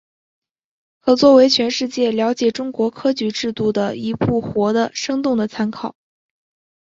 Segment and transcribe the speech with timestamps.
[0.99, 5.95] 可作为全世界了解中国科举制度的一部活的生动的参考。